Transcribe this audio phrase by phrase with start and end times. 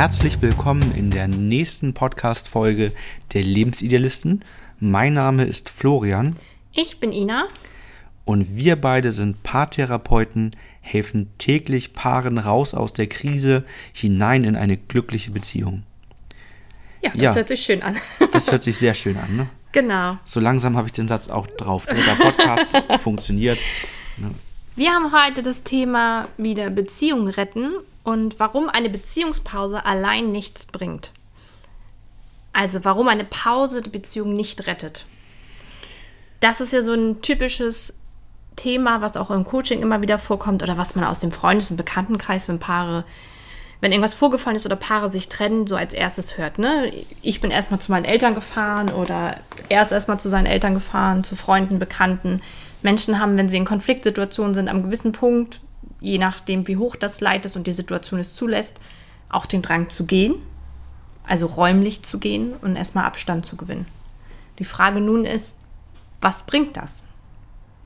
[0.00, 2.92] Herzlich willkommen in der nächsten Podcast-Folge
[3.34, 4.42] der Lebensidealisten.
[4.78, 6.36] Mein Name ist Florian.
[6.72, 7.48] Ich bin Ina.
[8.24, 14.78] Und wir beide sind Paartherapeuten, helfen täglich Paaren raus aus der Krise hinein in eine
[14.78, 15.82] glückliche Beziehung.
[17.02, 17.98] Ja, das ja, hört sich schön an.
[18.32, 19.50] das hört sich sehr schön an, ne?
[19.72, 20.16] Genau.
[20.24, 21.84] So langsam habe ich den Satz auch drauf.
[21.84, 23.58] Dritter Podcast funktioniert.
[24.16, 24.30] Ne?
[24.76, 31.12] Wir haben heute das Thema wieder Beziehung retten und warum eine Beziehungspause allein nichts bringt.
[32.52, 35.04] Also warum eine Pause die Beziehung nicht rettet.
[36.40, 37.94] Das ist ja so ein typisches
[38.56, 41.76] Thema, was auch im Coaching immer wieder vorkommt oder was man aus dem Freundes- und
[41.76, 43.04] Bekanntenkreis, wenn Paare,
[43.80, 46.58] wenn irgendwas vorgefallen ist oder Paare sich trennen, so als erstes hört.
[46.58, 46.90] Ne?
[47.22, 49.36] Ich bin erstmal zu meinen Eltern gefahren oder
[49.68, 52.42] er ist erstmal zu seinen Eltern gefahren, zu Freunden, Bekannten.
[52.82, 55.60] Menschen haben, wenn sie in Konfliktsituationen sind, am gewissen Punkt,
[56.00, 58.80] je nachdem, wie hoch das Leid ist und die Situation es zulässt,
[59.28, 60.34] auch den Drang zu gehen,
[61.26, 63.86] also räumlich zu gehen und erstmal Abstand zu gewinnen.
[64.58, 65.54] Die Frage nun ist,
[66.20, 67.02] was bringt das?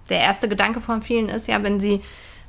[0.08, 2.00] der erste Gedanke von vielen ist ja, wenn sie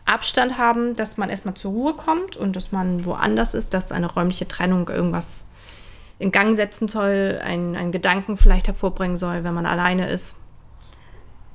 [0.05, 4.11] Abstand haben, dass man erstmal zur Ruhe kommt und dass man woanders ist, dass eine
[4.11, 5.49] räumliche Trennung irgendwas
[6.19, 10.35] in Gang setzen soll, einen, einen Gedanken vielleicht hervorbringen soll, wenn man alleine ist.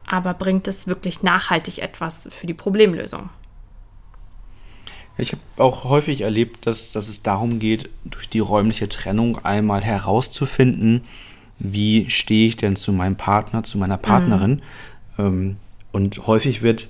[0.06, 3.31] Aber bringt es wirklich nachhaltig etwas für die Problemlösung?
[5.19, 9.83] Ich habe auch häufig erlebt, dass, dass es darum geht, durch die räumliche Trennung einmal
[9.83, 11.03] herauszufinden,
[11.58, 14.62] wie stehe ich denn zu meinem Partner, zu meiner Partnerin.
[15.16, 15.25] Mhm.
[15.25, 15.56] Ähm,
[15.92, 16.88] und häufig wird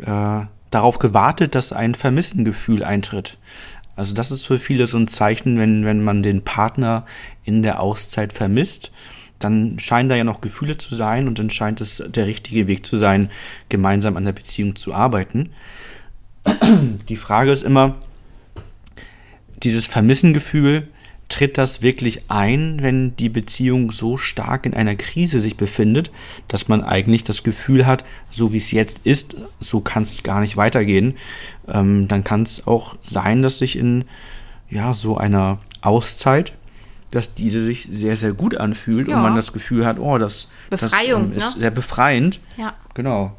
[0.00, 3.36] äh, darauf gewartet, dass ein Vermissengefühl eintritt.
[3.94, 7.04] Also das ist für viele so ein Zeichen, wenn, wenn man den Partner
[7.44, 8.90] in der Auszeit vermisst,
[9.38, 12.86] dann scheinen da ja noch Gefühle zu sein und dann scheint es der richtige Weg
[12.86, 13.30] zu sein,
[13.68, 15.50] gemeinsam an der Beziehung zu arbeiten.
[17.08, 17.96] Die Frage ist immer,
[19.62, 20.88] dieses Vermissengefühl,
[21.32, 26.10] tritt das wirklich ein, wenn die Beziehung so stark in einer Krise sich befindet,
[26.46, 30.40] dass man eigentlich das Gefühl hat, so wie es jetzt ist, so kann es gar
[30.40, 31.14] nicht weitergehen.
[31.68, 34.04] Ähm, dann kann es auch sein, dass sich in
[34.68, 36.52] ja so einer Auszeit,
[37.10, 39.16] dass diese sich sehr, sehr gut anfühlt ja.
[39.16, 41.60] und man das Gefühl hat, oh, das, Befreiung, das ähm, ist ne?
[41.62, 42.40] sehr befreiend.
[42.58, 42.74] Ja.
[42.92, 43.34] Genau.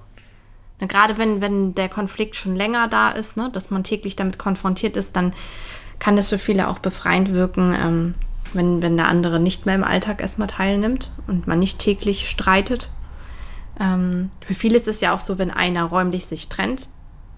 [0.87, 4.97] Gerade wenn, wenn der Konflikt schon länger da ist, ne, dass man täglich damit konfrontiert
[4.97, 5.33] ist, dann
[5.99, 8.15] kann das für viele auch befreiend wirken, ähm,
[8.53, 12.89] wenn, wenn der andere nicht mehr im Alltag erstmal teilnimmt und man nicht täglich streitet.
[13.79, 16.89] Ähm, für viele ist es ja auch so, wenn einer räumlich sich trennt,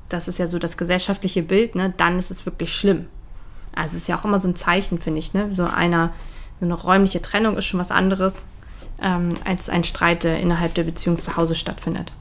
[0.09, 3.07] das ist ja so das gesellschaftliche Bild, ne, dann ist es wirklich schlimm.
[3.75, 5.51] Also es ist ja auch immer so ein Zeichen, finde ich, ne?
[5.55, 6.13] So einer,
[6.61, 8.47] eine räumliche Trennung ist schon was anderes,
[9.01, 12.13] ähm, als ein Streit, der innerhalb der Beziehung zu Hause stattfindet.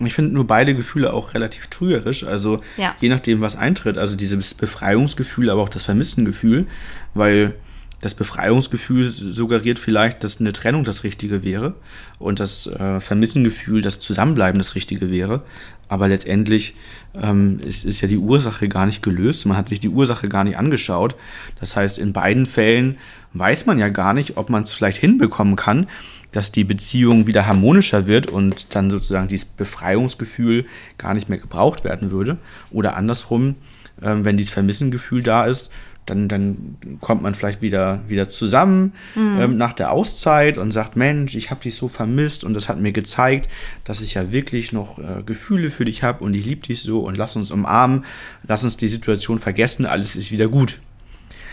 [0.00, 2.94] Ich finde nur beide Gefühle auch relativ trügerisch, also ja.
[3.00, 3.96] je nachdem, was eintritt.
[3.96, 6.66] Also dieses Befreiungsgefühl, aber auch das Vermisstengefühl,
[7.14, 7.54] weil
[8.00, 11.74] das Befreiungsgefühl suggeriert vielleicht, dass eine Trennung das Richtige wäre
[12.18, 15.42] und das äh, Vermissengefühl, das Zusammenbleiben das Richtige wäre.
[15.88, 16.74] Aber letztendlich
[17.14, 19.46] ähm, ist, ist ja die Ursache gar nicht gelöst.
[19.46, 21.14] Man hat sich die Ursache gar nicht angeschaut.
[21.60, 22.98] Das heißt, in beiden Fällen
[23.32, 25.86] weiß man ja gar nicht, ob man es vielleicht hinbekommen kann,
[26.32, 30.66] dass die Beziehung wieder harmonischer wird und dann sozusagen dieses Befreiungsgefühl
[30.98, 32.36] gar nicht mehr gebraucht werden würde.
[32.70, 33.54] Oder andersrum,
[34.02, 35.70] ähm, wenn dieses Vermissengefühl da ist,
[36.06, 39.40] dann, dann kommt man vielleicht wieder, wieder zusammen mhm.
[39.40, 42.80] ähm, nach der Auszeit und sagt, Mensch, ich habe dich so vermisst und das hat
[42.80, 43.48] mir gezeigt,
[43.84, 47.00] dass ich ja wirklich noch äh, Gefühle für dich habe und ich liebe dich so
[47.00, 48.04] und lass uns umarmen,
[48.44, 50.80] lass uns die Situation vergessen, alles ist wieder gut.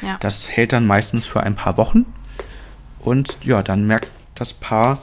[0.02, 0.18] Ja.
[0.20, 2.06] Das hält dann meistens für ein paar Wochen
[3.00, 5.00] und ja, dann merkt das Paar,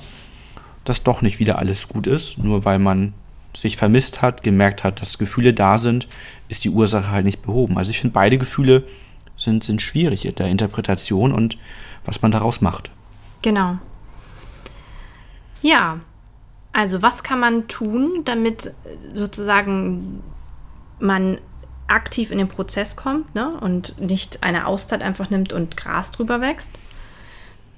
[0.85, 3.15] dass doch nicht wieder alles gut ist, nur weil man
[3.57, 6.09] sich vermisst hat, gemerkt hat, dass Gefühle da sind,
[6.49, 7.79] ist die Ursache halt nicht behoben.
[7.79, 8.85] Also ich finde, beide Gefühle
[9.41, 11.59] sind, sind schwierig in der Interpretation und
[12.05, 12.91] was man daraus macht.
[13.43, 13.79] Genau.
[15.63, 16.01] Ja,
[16.73, 18.73] also was kann man tun, damit
[19.15, 20.23] sozusagen
[20.99, 21.39] man
[21.89, 26.41] aktiv in den Prozess kommt ne, und nicht eine Auszeit einfach nimmt und Gras drüber
[26.41, 26.73] wächst?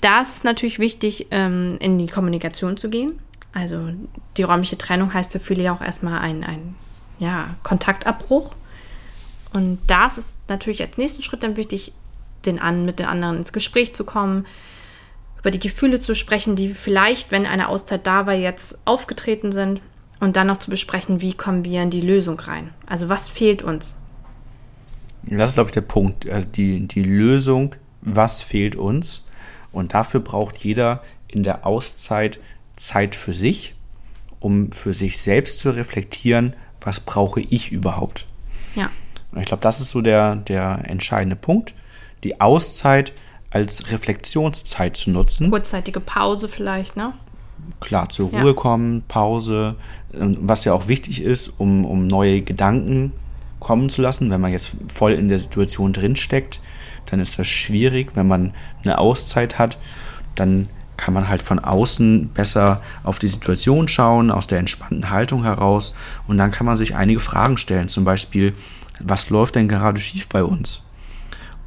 [0.01, 3.21] Da ist es natürlich wichtig, ähm, in die Kommunikation zu gehen.
[3.55, 3.91] Also
[4.37, 6.75] die räumliche Trennung heißt für viele ja auch erstmal ein, ein
[7.19, 8.55] ja, Kontaktabbruch.
[9.53, 11.93] Und da ist es natürlich als nächsten Schritt dann wichtig,
[12.47, 14.47] den an, mit den anderen ins Gespräch zu kommen,
[15.41, 19.81] über die Gefühle zu sprechen, die vielleicht, wenn eine Auszeit da war, jetzt aufgetreten sind
[20.21, 22.71] und dann noch zu besprechen, wie kommen wir in die Lösung rein.
[22.87, 24.01] Also was fehlt uns?
[25.25, 26.29] Das ist, glaube ich, der Punkt.
[26.29, 29.25] Also die, die Lösung, was fehlt uns?
[29.73, 32.39] Und dafür braucht jeder in der Auszeit
[32.77, 33.75] Zeit für sich,
[34.41, 38.27] um für sich selbst zu reflektieren, was brauche ich überhaupt.
[38.75, 38.91] Ja.
[39.33, 41.75] Und ich glaube, das ist so der, der entscheidende Punkt.
[42.25, 43.13] die Auszeit
[43.51, 45.51] als Reflexionszeit zu nutzen.
[45.51, 47.13] Kurzzeitige Pause vielleicht, ne?
[47.81, 48.53] Klar, zur Ruhe ja.
[48.53, 49.77] kommen, Pause,
[50.15, 53.13] ähm, was ja auch wichtig ist, um, um neue Gedanken
[53.61, 54.31] kommen zu lassen.
[54.31, 56.61] Wenn man jetzt voll in der Situation drinsteckt,
[57.07, 58.13] dann ist das schwierig.
[58.15, 58.55] Wenn man
[58.85, 59.79] eine Auszeit hat,
[60.35, 65.43] dann kann man halt von außen besser auf die Situation schauen, aus der entspannten Haltung
[65.43, 65.95] heraus.
[66.27, 67.89] Und dann kann man sich einige Fragen stellen.
[67.89, 68.55] Zum Beispiel,
[69.05, 70.83] was läuft denn gerade schief bei uns?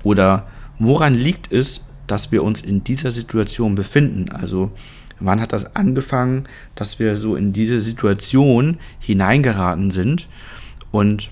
[0.03, 0.47] Oder
[0.79, 4.31] woran liegt es, dass wir uns in dieser Situation befinden?
[4.31, 4.71] Also
[5.19, 10.27] wann hat das angefangen, dass wir so in diese Situation hineingeraten sind?
[10.91, 11.31] Und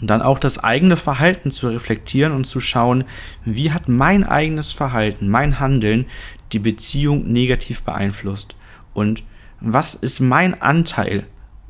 [0.00, 3.04] dann auch das eigene Verhalten zu reflektieren und zu schauen,
[3.44, 6.06] wie hat mein eigenes Verhalten, mein Handeln
[6.52, 8.54] die Beziehung negativ beeinflusst?
[8.94, 9.24] Und
[9.60, 11.26] was ist mein Anteil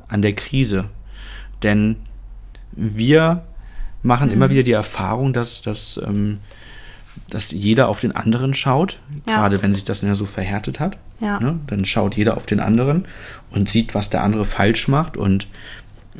[0.07, 0.89] an der Krise?
[1.63, 1.95] Denn
[2.71, 3.45] wir
[4.01, 4.33] machen mhm.
[4.33, 6.39] immer wieder die Erfahrung, dass, dass, ähm,
[7.29, 9.35] dass jeder auf den anderen schaut, ja.
[9.35, 10.97] gerade wenn sich das ja so verhärtet hat.
[11.19, 11.39] Ja.
[11.39, 11.59] Ne?
[11.67, 13.03] Dann schaut jeder auf den anderen
[13.49, 15.47] und sieht, was der andere falsch macht und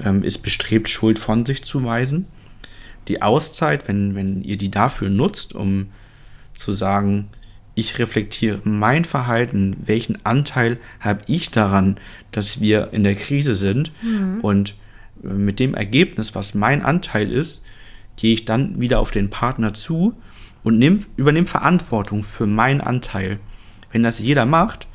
[0.03, 2.25] ähm, ist bestrebt, Schuld von sich zu weisen.
[3.07, 5.87] Die Auszeit, wenn, wenn ihr die dafür nutzt, um
[6.53, 7.29] zu sagen,
[7.75, 11.95] ich reflektiere mein Verhalten, welchen Anteil habe ich daran,
[12.31, 14.41] dass wir in der Krise sind mhm.
[14.41, 14.75] und
[15.21, 17.63] mit dem Ergebnis, was mein Anteil ist,
[18.15, 20.15] gehe ich dann wieder auf den Partner zu
[20.63, 23.39] und nehm, übernehme Verantwortung für meinen Anteil.
[23.91, 24.87] Wenn das jeder macht,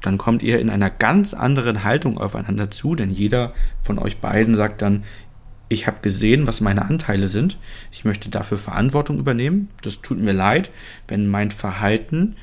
[0.00, 4.54] dann kommt ihr in einer ganz anderen Haltung aufeinander zu, denn jeder von euch beiden
[4.54, 5.04] sagt dann,
[5.68, 7.56] ich habe gesehen, was meine Anteile sind,
[7.92, 10.70] ich möchte dafür Verantwortung übernehmen, das tut mir leid,
[11.06, 12.34] wenn mein Verhalten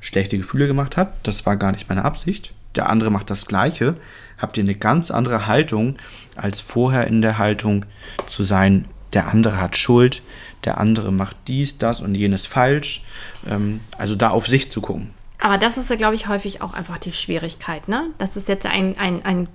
[0.00, 3.96] schlechte Gefühle gemacht hat, das war gar nicht meine Absicht, der andere macht das gleiche,
[4.38, 5.96] habt ihr eine ganz andere Haltung,
[6.36, 7.86] als vorher in der Haltung
[8.26, 10.22] zu sein, der andere hat Schuld,
[10.64, 13.04] der andere macht dies, das und jenes falsch,
[13.48, 15.14] ähm, also da auf sich zu gucken.
[15.38, 17.88] Aber das ist ja, glaube ich, häufig auch einfach die Schwierigkeit.
[17.88, 18.06] Ne?
[18.18, 19.48] Das ist jetzt ein, ein, ein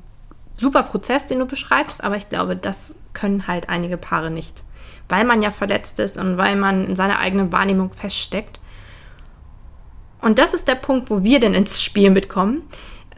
[0.56, 4.64] super Prozess, den du beschreibst, aber ich glaube, das können halt einige Paare nicht.
[5.08, 8.60] Weil man ja verletzt ist und weil man in seiner eigenen Wahrnehmung feststeckt.
[10.22, 12.62] Und das ist der Punkt, wo wir denn ins Spiel mitkommen.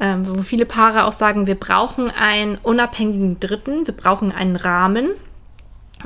[0.04, 5.12] Ähm, wo viele Paare auch sagen, wir brauchen einen unabhängigen Dritten, wir brauchen einen Rahmen,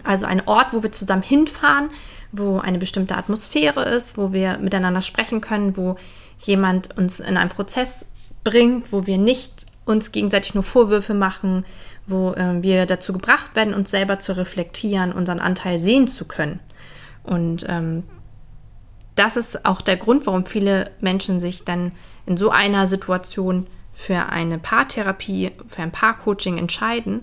[0.03, 1.89] also einen Ort, wo wir zusammen hinfahren,
[2.33, 5.95] wo eine bestimmte Atmosphäre ist, wo wir miteinander sprechen können, wo
[6.39, 8.11] jemand uns in einen Prozess
[8.43, 11.63] bringt, wo wir nicht uns gegenseitig nur Vorwürfe machen,
[12.05, 16.59] wo äh, wir dazu gebracht werden, uns selber zu reflektieren, unseren Anteil sehen zu können.
[17.23, 18.03] Und ähm,
[19.15, 21.93] das ist auch der Grund, warum viele Menschen sich dann
[22.25, 27.21] in so einer Situation für eine Paartherapie, für ein Paarcoaching entscheiden,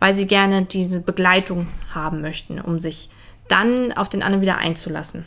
[0.00, 3.10] weil sie gerne diese Begleitung haben möchten, um sich
[3.48, 5.24] dann auf den anderen wieder einzulassen.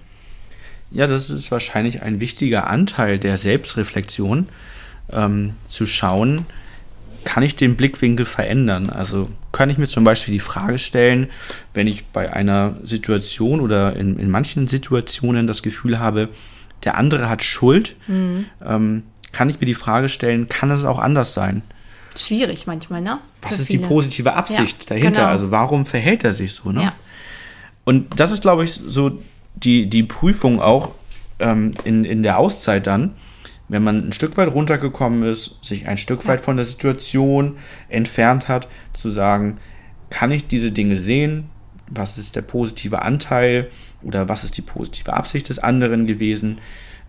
[0.91, 4.49] Ja, das ist wahrscheinlich ein wichtiger Anteil der Selbstreflexion,
[5.11, 6.45] ähm, zu schauen,
[7.23, 8.89] kann ich den Blickwinkel verändern?
[8.89, 11.27] Also kann ich mir zum Beispiel die Frage stellen,
[11.73, 16.29] wenn ich bei einer Situation oder in, in manchen Situationen das Gefühl habe,
[16.85, 18.45] der andere hat Schuld, mhm.
[18.65, 21.61] ähm, kann ich mir die Frage stellen, kann es auch anders sein?
[22.15, 23.15] Schwierig manchmal, ne?
[23.41, 23.83] Was Für ist viele.
[23.83, 25.21] die positive Absicht ja, dahinter?
[25.21, 25.31] Genau.
[25.31, 26.83] Also warum verhält er sich so, ne?
[26.83, 26.93] Ja.
[27.85, 29.19] Und das ist, glaube ich, so
[29.55, 30.91] die, die Prüfung auch
[31.39, 33.15] ähm, in, in der Auszeit dann,
[33.67, 37.57] wenn man ein Stück weit runtergekommen ist, sich ein Stück weit von der Situation
[37.87, 39.55] entfernt hat, zu sagen,
[40.09, 41.49] kann ich diese Dinge sehen?
[41.87, 43.69] Was ist der positive Anteil
[44.01, 46.59] oder was ist die positive Absicht des anderen gewesen?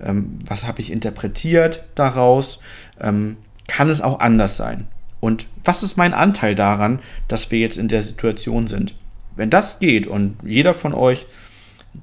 [0.02, 2.60] Ähm, was habe ich interpretiert daraus?
[3.00, 3.36] Ähm,
[3.68, 4.86] kann es auch anders sein?
[5.20, 8.94] Und was ist mein Anteil daran, dass wir jetzt in der Situation sind?
[9.36, 11.26] Wenn das geht und jeder von euch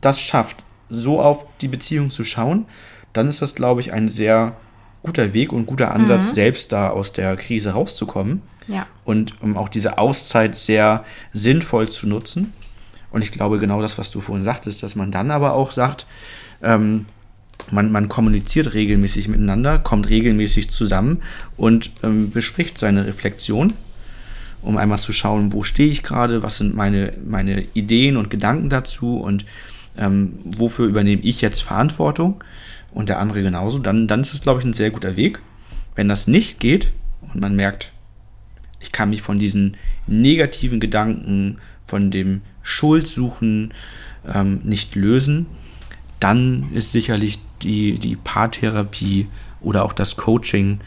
[0.01, 2.65] das schafft, so auf die Beziehung zu schauen,
[3.13, 4.55] dann ist das, glaube ich, ein sehr
[5.03, 6.33] guter Weg und guter Ansatz, mhm.
[6.33, 8.41] selbst da aus der Krise rauszukommen.
[8.67, 8.85] Ja.
[9.05, 12.53] Und um auch diese Auszeit sehr sinnvoll zu nutzen.
[13.11, 16.05] Und ich glaube, genau das, was du vorhin sagtest, dass man dann aber auch sagt,
[16.61, 17.05] ähm,
[17.71, 21.21] man, man kommuniziert regelmäßig miteinander, kommt regelmäßig zusammen
[21.55, 23.73] und ähm, bespricht seine Reflexion,
[24.61, 28.69] um einmal zu schauen, wo stehe ich gerade, was sind meine, meine Ideen und Gedanken
[28.69, 29.45] dazu und
[29.97, 32.43] ähm, wofür übernehme ich jetzt Verantwortung
[32.91, 35.39] und der andere genauso, dann, dann ist es, glaube ich, ein sehr guter Weg.
[35.95, 37.91] Wenn das nicht geht und man merkt,
[38.79, 43.73] ich kann mich von diesen negativen Gedanken, von dem Schuldsuchen
[44.31, 45.47] ähm, nicht lösen,
[46.19, 49.27] dann ist sicherlich die, die Paartherapie
[49.61, 50.79] oder auch das Coaching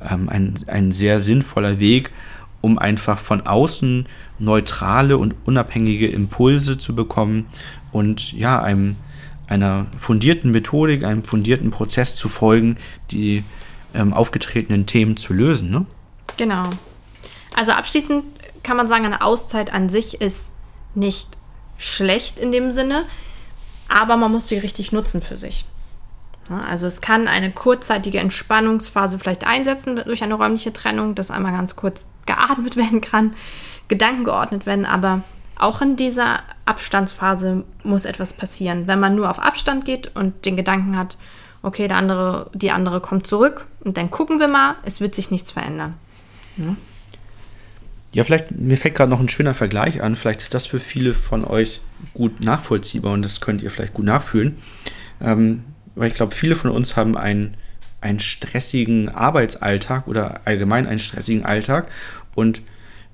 [0.00, 2.10] ähm, ein, ein sehr sinnvoller Weg,
[2.60, 4.06] um einfach von außen
[4.38, 7.46] neutrale und unabhängige Impulse zu bekommen
[7.92, 8.96] und ja, einem
[9.46, 12.76] einer fundierten Methodik, einem fundierten Prozess zu folgen,
[13.10, 13.44] die
[13.94, 15.70] ähm, aufgetretenen Themen zu lösen.
[15.70, 15.86] Ne?
[16.38, 16.70] Genau.
[17.54, 18.24] Also abschließend
[18.62, 20.50] kann man sagen, eine Auszeit an sich ist
[20.94, 21.36] nicht
[21.76, 23.04] schlecht in dem Sinne,
[23.88, 25.64] aber man muss sie richtig nutzen für sich.
[26.48, 31.74] Also es kann eine kurzzeitige Entspannungsphase vielleicht einsetzen durch eine räumliche Trennung, dass einmal ganz
[31.74, 33.34] kurz geatmet werden kann,
[33.88, 35.22] Gedanken geordnet werden, aber
[35.56, 38.86] auch in dieser Abstandsphase muss etwas passieren.
[38.86, 41.16] Wenn man nur auf Abstand geht und den Gedanken hat,
[41.62, 45.30] okay, der andere, die andere kommt zurück und dann gucken wir mal, es wird sich
[45.30, 45.94] nichts verändern.
[46.56, 46.76] Ja,
[48.14, 51.14] ja vielleicht, mir fällt gerade noch ein schöner Vergleich an, vielleicht ist das für viele
[51.14, 51.80] von euch
[52.14, 54.58] gut nachvollziehbar und das könnt ihr vielleicht gut nachfühlen.
[55.20, 57.56] Ähm, weil ich glaube, viele von uns haben einen,
[58.00, 61.88] einen stressigen Arbeitsalltag oder allgemein einen stressigen Alltag
[62.34, 62.62] und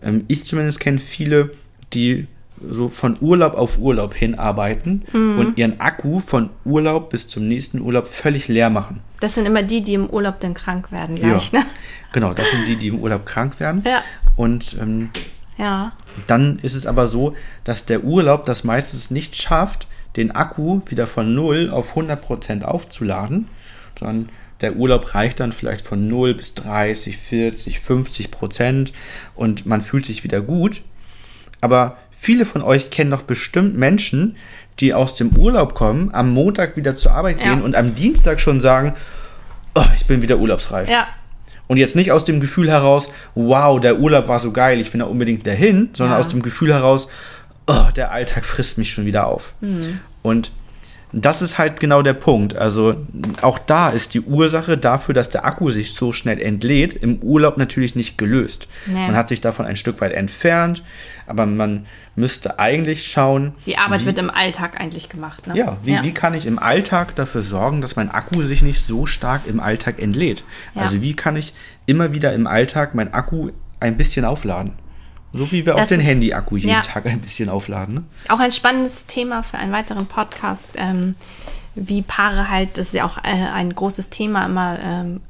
[0.03, 1.51] ähm, ich zumindest kenne viele,
[1.93, 2.27] die
[2.69, 5.39] so von Urlaub auf Urlaub hinarbeiten mhm.
[5.39, 9.01] und ihren Akku von Urlaub bis zum nächsten Urlaub völlig leer machen.
[9.21, 11.61] Das sind immer die, die im Urlaub dann krank werden, gleich, ja.
[11.61, 11.67] ne?
[12.13, 13.83] Genau, das sind die, die im Urlaub krank werden.
[13.87, 14.03] Ja.
[14.41, 15.11] Und ähm,
[15.59, 15.93] ja.
[16.27, 21.07] dann ist es aber so, dass der Urlaub das meistens nicht schafft, den Akku wieder
[21.07, 23.49] von 0 auf 100% aufzuladen,
[23.99, 24.31] sondern
[24.63, 28.95] der Urlaub reicht dann vielleicht von 0 bis 30, 40, 50 Prozent
[29.35, 30.81] und man fühlt sich wieder gut.
[31.61, 34.39] Aber viele von euch kennen doch bestimmt Menschen,
[34.79, 37.65] die aus dem Urlaub kommen, am Montag wieder zur Arbeit gehen ja.
[37.65, 38.95] und am Dienstag schon sagen,
[39.75, 40.89] oh, ich bin wieder urlaubsreif.
[40.89, 41.09] Ja.
[41.71, 44.99] Und jetzt nicht aus dem Gefühl heraus, wow, der Urlaub war so geil, ich will
[44.99, 46.19] da unbedingt dahin, sondern ja.
[46.19, 47.07] aus dem Gefühl heraus,
[47.69, 49.55] oh, der Alltag frisst mich schon wieder auf.
[49.61, 50.01] Mhm.
[50.23, 50.51] Und
[51.13, 52.55] das ist halt genau der Punkt.
[52.55, 52.95] Also
[53.43, 57.57] auch da ist die Ursache dafür, dass der Akku sich so schnell entlädt, im Urlaub
[57.57, 58.69] natürlich nicht gelöst.
[58.87, 59.07] Nee.
[59.07, 60.85] Man hat sich davon ein Stück weit entfernt,
[61.27, 63.55] aber man müsste eigentlich schauen.
[63.67, 65.47] Die Arbeit wie, wird im Alltag eigentlich gemacht.
[65.47, 65.57] Ne?
[65.57, 66.03] Ja, wie, ja.
[66.03, 69.59] wie kann ich im Alltag dafür sorgen, dass mein Akku sich nicht so stark im
[69.59, 70.45] Alltag entlädt?
[70.75, 70.83] Ja.
[70.83, 71.55] Also wie kann ich
[71.87, 73.51] immer wieder im Alltag mein Akku
[73.81, 74.75] ein bisschen aufladen?
[75.33, 77.95] So wie wir das auch den Handy-Akku jeden ja, Tag ein bisschen aufladen.
[77.95, 78.05] Ne?
[78.29, 81.13] Auch ein spannendes Thema für einen weiteren Podcast, ähm,
[81.75, 85.21] wie Paare halt, das ist ja auch äh, ein großes Thema immer, ähm,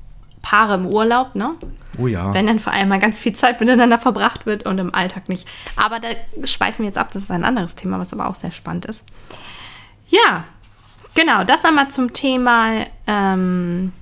[0.43, 1.55] Paare im Urlaub, ne?
[1.99, 2.33] Oh ja.
[2.33, 5.47] Wenn dann vor allem mal ganz viel Zeit miteinander verbracht wird und im Alltag nicht.
[5.77, 6.09] Aber da
[6.45, 9.05] schweifen wir jetzt ab, das ist ein anderes Thema, was aber auch sehr spannend ist.
[10.09, 10.45] Ja,
[11.15, 13.93] genau, das einmal zum Thema ähm,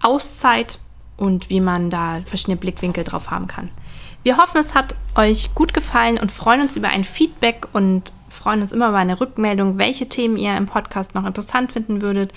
[0.00, 0.78] Auszeit
[1.16, 3.70] und wie man da verschiedene Blickwinkel drauf haben kann.
[4.24, 8.62] Wir hoffen, es hat euch gut gefallen und freuen uns über ein Feedback und freuen
[8.62, 12.32] uns immer über eine Rückmeldung, welche Themen ihr im Podcast noch interessant finden würdet.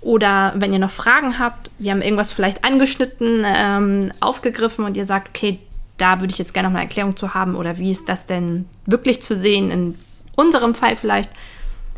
[0.00, 5.06] Oder wenn ihr noch Fragen habt, wir haben irgendwas vielleicht angeschnitten, ähm, aufgegriffen und ihr
[5.06, 5.58] sagt, okay,
[5.96, 8.68] da würde ich jetzt gerne noch eine Erklärung zu haben oder wie ist das denn
[8.86, 9.98] wirklich zu sehen in
[10.36, 11.30] unserem Fall vielleicht,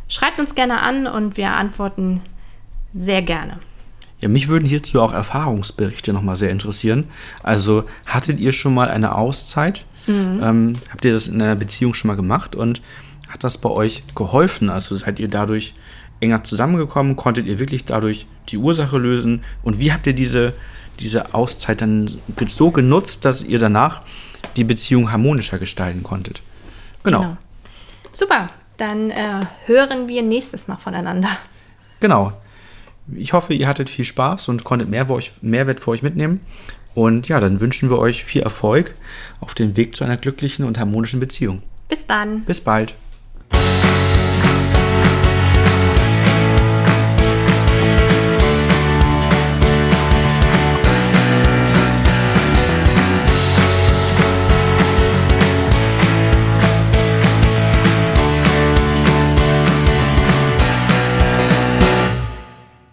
[0.09, 2.23] schreibt uns gerne an und wir antworten
[2.95, 3.59] sehr gerne.
[4.21, 7.05] Ja, mich würden hierzu auch Erfahrungsberichte nochmal sehr interessieren.
[7.43, 9.85] Also hattet ihr schon mal eine Auszeit?
[10.07, 10.41] Mhm.
[10.43, 12.83] Ähm, habt ihr das in einer Beziehung schon mal gemacht und
[13.29, 14.69] hat das bei euch geholfen?
[14.69, 15.75] Also seid ihr dadurch
[16.21, 17.17] enger zusammengekommen?
[17.17, 19.43] Konntet ihr wirklich dadurch die Ursache lösen?
[19.63, 20.53] Und wie habt ihr diese,
[20.99, 22.11] diese Auszeit dann
[22.49, 24.03] so genutzt, dass ihr danach
[24.57, 26.43] die Beziehung harmonischer gestalten konntet?
[27.03, 27.21] Genau.
[27.21, 27.37] genau.
[28.13, 31.31] Super, dann äh, hören wir nächstes Mal voneinander.
[32.01, 32.33] Genau.
[33.17, 36.41] Ich hoffe, ihr hattet viel Spaß und konntet mehr für euch, Mehrwert für euch mitnehmen.
[36.95, 38.95] Und ja, dann wünschen wir euch viel Erfolg
[39.41, 41.63] auf dem Weg zu einer glücklichen und harmonischen Beziehung.
[41.89, 42.43] Bis dann.
[42.45, 42.95] Bis bald.